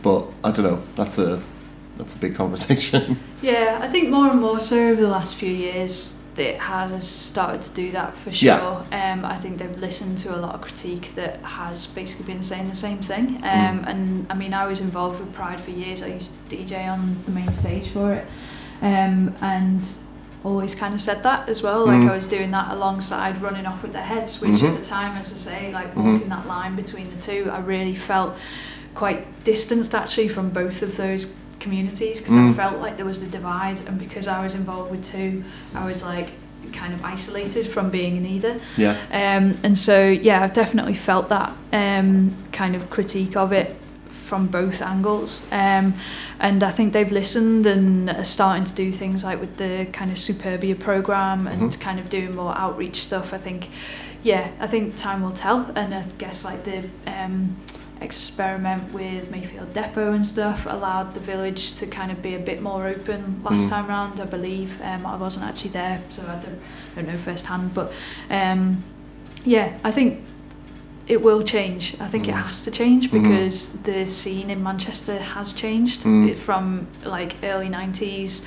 [0.02, 0.82] But I don't know.
[0.96, 1.40] That's a
[1.96, 3.18] that's a big conversation.
[3.42, 7.62] Yeah, I think more and more so over the last few years it has started
[7.62, 8.46] to do that for sure.
[8.46, 9.12] Yeah.
[9.12, 12.68] Um, I think they've listened to a lot of critique that has basically been saying
[12.70, 13.36] the same thing.
[13.44, 13.88] Um, Mm.
[13.90, 16.02] And I mean, I was involved with Pride for years.
[16.02, 18.26] I used to DJ on the main stage for it,
[18.82, 19.80] um, and
[20.44, 21.86] always kind of said that as well.
[21.86, 22.10] Like Mm.
[22.10, 24.68] I was doing that alongside running off with their heads, which Mhm.
[24.76, 26.12] at the time, as I say, like Mhm.
[26.12, 28.36] walking that line between the two, I really felt
[28.94, 32.56] quite distanced actually from both of those communities because I Mm.
[32.56, 35.42] felt like there was a divide and because I was involved with two
[35.74, 36.28] I was like
[36.72, 38.96] kind of isolated from being in either yeah.
[39.12, 43.74] um, and so yeah I've definitely felt that um, kind of critique of it
[44.24, 45.94] from both angles um,
[46.40, 50.10] and I think they've listened and are starting to do things like with the kind
[50.10, 51.80] of Superbia program and Mhm.
[51.80, 53.68] kind of doing more outreach stuff I think
[54.22, 57.56] yeah I think time will tell and I guess like the um,
[58.00, 62.60] experiment with Mayfield Depot and stuff allowed the village to kind of be a bit
[62.62, 63.70] more open last Mm.
[63.70, 66.60] time round I believe um, I wasn't actually there so I don't,
[66.94, 67.92] don't know firsthand but
[68.30, 68.82] um,
[69.44, 70.20] yeah I think
[71.06, 72.42] it will change I think it Mm.
[72.46, 73.22] has to change Mhm.
[73.22, 76.28] because the scene in Manchester has changed Mm.
[76.30, 78.44] it, from like early 90s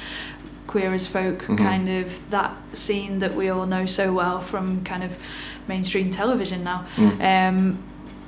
[0.66, 1.58] queer as folk Mhm.
[1.58, 5.12] kind of that scene that we all know so well from kind of
[5.68, 7.22] mainstream television now Mm.
[7.50, 7.78] um,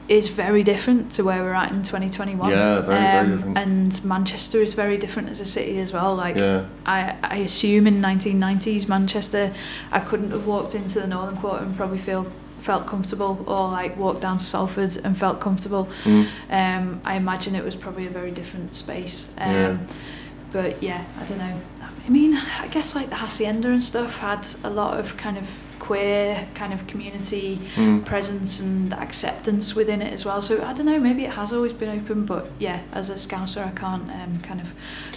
[0.08, 2.50] is very different to where we're at in 2021.
[2.50, 3.58] Yeah, very, very Um, different.
[3.60, 6.16] And Manchester is very different as a city as well.
[6.16, 6.62] Like yeah.
[6.86, 9.52] I, I assume in 1990s Manchester,
[9.92, 12.26] I couldn't have walked into the Northern Quarter and probably feel
[12.70, 15.88] felt comfortable, or like walked down to Salford and felt comfortable.
[16.04, 16.26] Mm.
[16.62, 19.34] Um, I imagine it was probably a very different space.
[19.40, 19.78] Um, Yeah.
[20.52, 21.56] But yeah, I don't know.
[22.08, 22.32] I mean,
[22.66, 25.48] I guess like the Hacienda and stuff had a lot of kind of
[25.80, 28.04] queer kind of community Mm.
[28.06, 30.42] presence and acceptance within it as well.
[30.42, 33.64] So I don't know, maybe it has always been open, but yeah, as a scouser,
[33.72, 34.68] I can't um, kind of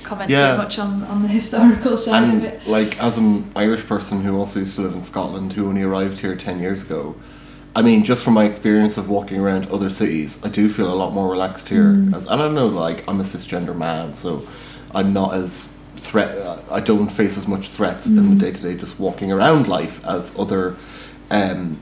[0.09, 0.53] comment Yeah.
[0.53, 2.67] too much on, on the historical side and of it.
[2.79, 3.31] like as an
[3.67, 6.81] Irish person who also used to live in Scotland, who only arrived here ten years
[6.87, 7.15] ago,
[7.75, 10.95] I mean, just from my experience of walking around other cities, I do feel a
[10.95, 11.85] lot more relaxed here.
[11.93, 12.15] Mm.
[12.15, 14.47] As and I don't know, like I'm a cisgender man, so
[14.95, 16.37] I'm not as threat.
[16.71, 18.41] I don't face as much threats in the Mm.
[18.41, 20.77] day to day just walking around life as other
[21.31, 21.79] um,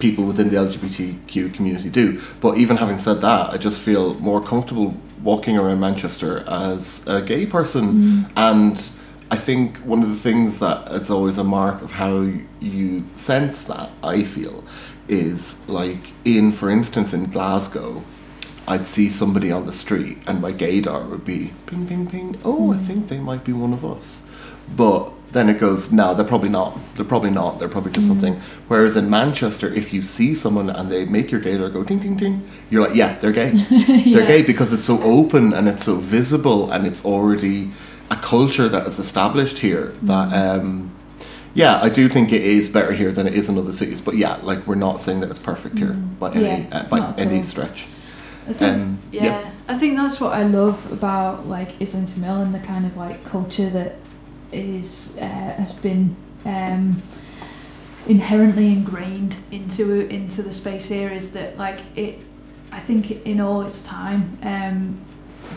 [0.00, 2.20] people within the LGBTQ community do.
[2.40, 7.22] But even having said that, I just feel more comfortable walking around Manchester as a
[7.22, 8.26] gay person.
[8.36, 8.88] And
[9.30, 12.28] I think one of the things that is always a mark of how
[12.60, 14.64] you sense that, I feel,
[15.08, 18.02] is like in, for instance, in Glasgow,
[18.66, 22.38] I'd see somebody on the street and my gaydar would be ping, ping, ping.
[22.44, 22.84] Oh, I hmm.
[22.84, 24.22] think they might be one of us.
[24.74, 26.78] But then it goes, no, they're probably not.
[26.94, 27.58] They're probably not.
[27.58, 28.14] They're probably just hmm.
[28.14, 28.34] something.
[28.68, 32.16] Whereas in Manchester, if you see someone and they make your gaydar go ding, ding,
[32.16, 33.50] ding, you're like, yeah, they're gay.
[34.12, 37.70] They're gay because it's so open and it's so visible and it's already
[38.10, 40.90] a culture that is established here that um
[41.54, 44.14] yeah i do think it is better here than it is in other cities but
[44.16, 47.42] yeah like we're not saying that it's perfect here by any Yeah, uh, by any
[47.42, 47.86] stretch
[48.46, 49.50] I think, Um, yeah, yeah.
[49.68, 53.24] I think that's what I love about like Islington Mill and the kind of like
[53.24, 53.96] culture that
[54.52, 56.14] is uh, has been
[56.44, 57.02] um,
[58.06, 62.20] inherently ingrained into into the space here is that like it.
[62.70, 64.98] I think in all its time, um,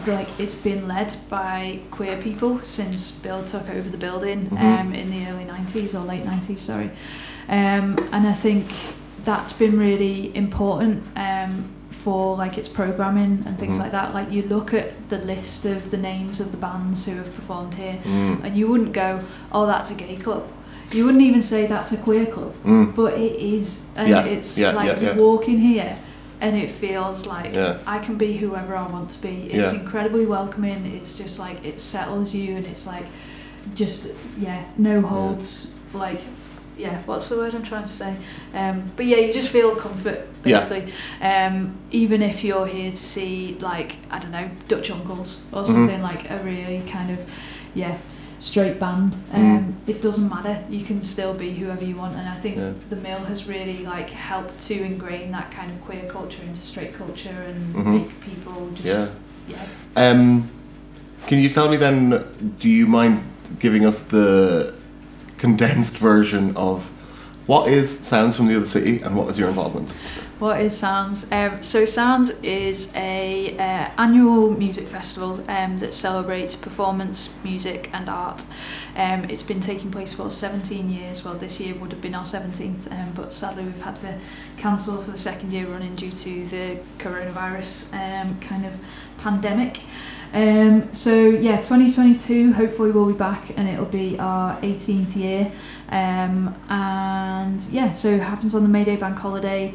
[0.06, 4.62] like it's been led by queer people since Bill took over the building Mhm.
[4.82, 6.60] um, in the early '90s or late '90s.
[6.60, 6.89] Sorry,
[7.50, 8.65] um, and I think
[9.26, 13.82] that's been really important um, for like its programming and things Mhm.
[13.82, 14.13] like that.
[14.13, 17.76] Like you look at the list of the names of the bands who have performed
[17.76, 19.19] here, mm, and you wouldn't go,
[19.52, 20.43] "Oh, that's a gay club."
[20.93, 24.58] You wouldn't even say that's a queer club, mm, but it is, and Yeah, it's
[24.58, 25.97] yeah, like yeah, you walk in here,
[26.41, 27.80] and it feels like Yeah.
[27.88, 29.50] I can be whoever I want to be.
[29.52, 29.80] It's Yeah.
[29.82, 30.86] incredibly welcoming.
[30.95, 33.06] It's just like it settles you, and it's like
[33.76, 35.73] just yeah, no holds.
[35.93, 36.19] Like
[36.78, 38.15] yeah, what's the word I'm trying to say?
[38.54, 40.58] Um, but yeah, you just feel comfort Yeah.
[40.63, 40.93] basically.
[41.21, 45.67] Um, even if you're here to see like I don't know Dutch Uncles or Mhm.
[45.67, 47.19] something like a really kind of
[47.73, 47.97] yeah
[48.39, 49.15] straight band.
[49.34, 49.36] Mm.
[49.58, 50.60] Um, It doesn't matter.
[50.69, 52.73] You can still be whoever you want, and I think Yeah.
[52.89, 56.93] the mill has really like helped to ingrain that kind of queer culture into straight
[56.97, 57.91] culture and Mhm.
[57.93, 59.08] make people just yeah
[59.47, 60.12] yeah.
[60.12, 60.50] um
[61.28, 62.23] can you tell me then
[62.60, 63.19] do you mind
[63.60, 64.73] giving us the
[65.38, 66.89] condensed version of
[67.47, 69.95] what is sounds from the other city and what was your involvement
[70.39, 71.32] What is Sounds?
[71.32, 78.08] Um, so Sounds is a uh, annual music festival um, that celebrates performance, music, and
[78.08, 78.45] art.
[78.95, 81.26] Um, it's been taking place for 17 years.
[81.26, 84.19] Well, this year would have been our 17th, um, but sadly we've had to
[84.58, 88.80] cancel for the second year running due to the coronavirus um, kind of
[89.17, 89.82] pandemic.
[90.34, 92.54] Um, so yeah, 2022.
[92.54, 95.52] Hopefully we'll be back, and it'll be our 18th year.
[95.89, 99.73] Um, and yeah, so it happens on the May Day bank holiday.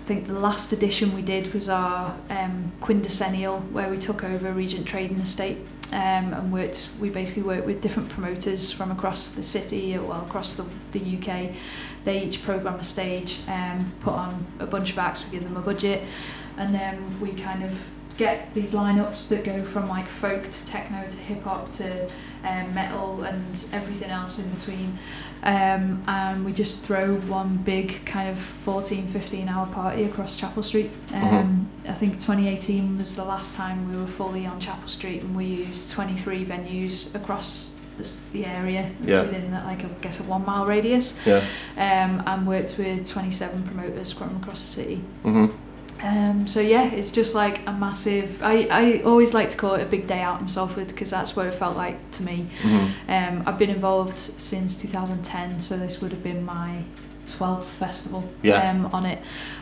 [0.00, 4.50] I think the last edition we did was our um, quindecennial, where we took over
[4.50, 5.58] Regent Trading Estate
[5.92, 6.90] um, and worked.
[6.98, 11.52] We basically worked with different promoters from across the city, well across the, the UK.
[12.04, 15.24] They each program a stage, um, put on a bunch of acts.
[15.24, 16.02] We give them a budget,
[16.56, 17.70] and then we kind of
[18.16, 22.06] get these lineups that go from like folk to techno to hip hop to
[22.44, 24.98] um, metal and everything else in between
[25.42, 30.62] um, and we just throw one big kind of 14 15 hour party across Chapel
[30.62, 30.90] Street.
[31.14, 35.34] Um, I think 2018 was the last time we were fully on Chapel Street and
[35.36, 37.80] we used 23 venues across
[38.32, 39.22] the, area Yeah.
[39.22, 41.18] within that, like I guess a one mile radius.
[41.26, 41.44] Yeah.
[41.76, 44.96] Um, and worked with 27 promoters from across the city.
[45.22, 45.46] Hmm
[46.02, 48.42] um, so yeah, it's just like a massive.
[48.42, 51.36] I, I always like to call it a big day out in Salford because that's
[51.36, 52.46] what it felt like to me.
[52.62, 56.82] hmm Um, I've been involved since 2010, so this would have been my
[57.26, 58.70] 12th festival Yeah.
[58.70, 59.20] um, on it,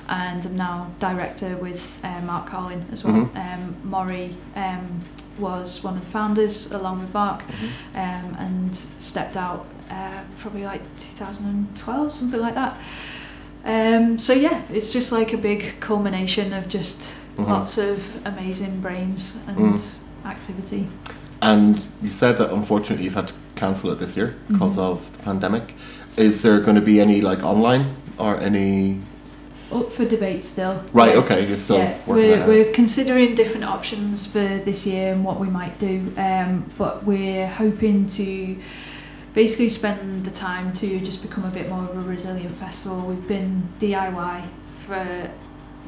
[0.09, 3.15] and I'm now director with uh, Mark Carlin as well.
[3.27, 3.37] Mhm.
[3.37, 5.01] Um, Maury um,
[5.39, 7.99] was one of the founders along with Mark, Mm-hmm.
[7.99, 12.79] um, and stepped out uh, probably like 2012, something like that.
[13.69, 17.49] Um, so yeah, it's just like a big culmination of just Mhm.
[17.49, 19.95] lots of amazing brains and Mm.
[20.25, 20.87] activity.
[21.43, 24.83] And you said that unfortunately you've had to cancel it this year because Mhm.
[24.91, 25.75] of the pandemic.
[26.17, 27.85] Is there going to be any like online
[28.19, 29.01] or any?
[29.71, 30.81] Up for debate still.
[30.95, 31.15] Right.
[31.15, 31.47] Okay.
[31.47, 35.79] You're still yeah, we're, we're considering different options for this year and what we might
[35.79, 38.57] do, um, but we're hoping to
[39.39, 43.01] basically spend the time to just become a bit more of a resilient festival.
[43.03, 44.45] We've been DIY
[44.85, 45.31] for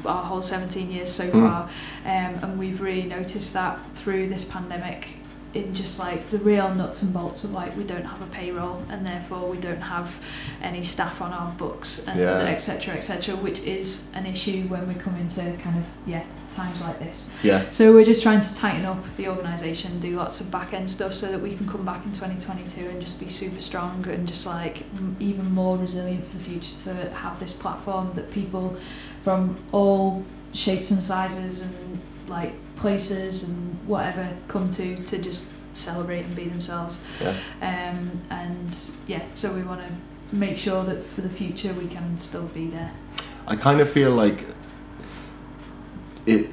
[0.05, 1.31] our whole 17 years so Mm.
[1.33, 1.63] far,
[2.05, 5.09] um, and we've really noticed that through this pandemic
[5.53, 8.81] in just like the real nuts and bolts of like we don't have a payroll
[8.89, 10.15] and therefore we don't have
[10.61, 12.37] any staff on our books and Yeah.
[12.43, 16.99] etc etc which is an issue when we come into kind of yeah times like
[16.99, 17.69] this Yeah.
[17.71, 21.13] so we're just trying to tighten up the organisation do lots of back end stuff
[21.15, 24.45] so that we can come back in 2022 and just be super strong and just
[24.47, 28.77] like m- even more resilient for the future to have this platform that people
[29.21, 30.23] from all
[30.53, 36.49] shapes and sizes and like places and whatever come to to just celebrate and be
[36.49, 37.01] themselves.
[37.21, 37.35] Yeah.
[37.61, 38.75] um, and
[39.07, 42.67] yeah so we want to make sure that for the future we can still be
[42.67, 42.91] there.
[43.47, 44.45] I kind of feel like
[46.25, 46.51] it,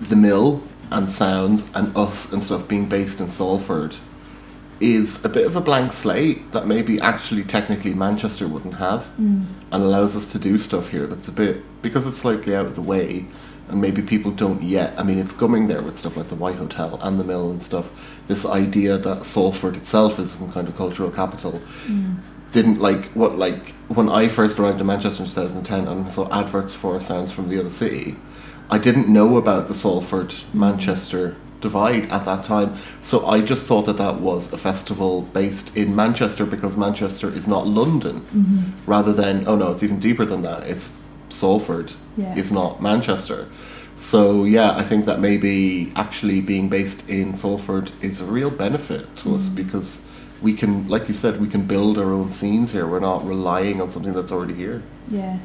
[0.00, 3.96] the mill and sounds and us and stuff being based in Salford
[4.80, 9.08] is a bit of a blank slate that maybe actually technically Manchester wouldn't have
[9.72, 12.74] and allows us to do stuff here that's a bit because it's slightly out of
[12.76, 13.26] the way
[13.70, 14.94] and maybe people don't yet.
[14.98, 17.62] I mean it's coming there with stuff like the White Hotel and the mill and
[17.62, 17.90] stuff.
[18.26, 22.16] This idea that Salford itself is some kind of cultural capital mm.
[22.52, 26.74] didn't like what like when I first arrived in Manchester in 2010 and saw adverts
[26.74, 28.16] for sounds from the other city
[28.70, 30.54] I didn't know about the Salford mm.
[30.54, 32.76] Manchester divide at that time.
[33.00, 37.46] So I just thought that that was a festival based in Manchester because Manchester is
[37.48, 38.90] not London mm-hmm.
[38.90, 40.66] rather than oh no it's even deeper than that.
[40.66, 40.98] It's
[41.32, 42.34] Salford Yeah.
[42.36, 43.48] is not Manchester
[43.96, 49.16] so yeah I think that maybe actually being based in Salford is a real benefit
[49.18, 50.02] to us because
[50.40, 53.80] we can like you said we can build our own scenes here we're not relying
[53.80, 55.38] on something that's already here Yeah,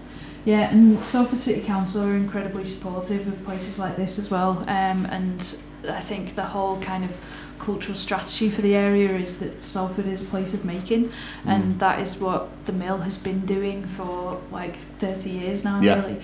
[0.45, 4.59] yeah, and Salford City Council are incredibly supportive of places like this as well.
[4.67, 5.39] Um, and
[5.87, 7.11] I think the whole kind of
[7.63, 11.11] cultural strategy for the area is that Salford is a place of making,
[11.45, 15.95] and that is what the mill has been doing for like 30 years now, Yeah.
[15.95, 16.21] nearly.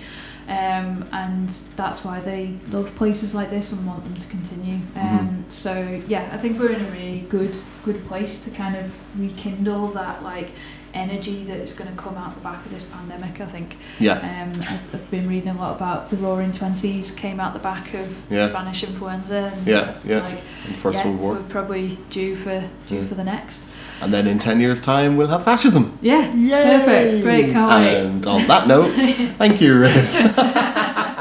[0.48, 4.78] Um, and that's why they love places like this and want them to continue.
[4.96, 8.86] Um, So yeah, I think we're in a really good good place to kind of
[9.18, 10.50] rekindle that like
[10.94, 13.40] energy that is going to come out the back of this pandemic.
[13.40, 17.38] I think yeah um, I've, I've been reading a lot about the Roaring Twenties came
[17.40, 18.48] out the back of Yeah.
[18.48, 19.52] Spanish influenza.
[19.54, 20.18] And Yeah, yeah.
[20.22, 20.40] Like,
[20.78, 23.06] First yeah, World War We're probably due for due Yeah.
[23.06, 23.70] for the next.
[24.02, 26.78] and then in 10 years time we'll have fascism Yeah, Yay!
[26.86, 27.96] perfect, great, can't wait.
[28.06, 28.92] and on that note
[29.38, 30.14] thank you Riff